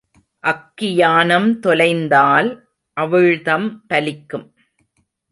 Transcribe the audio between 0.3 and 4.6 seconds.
அக்கியானம் தொலைந்தால் அவிழ்தம் பலிக்கும்.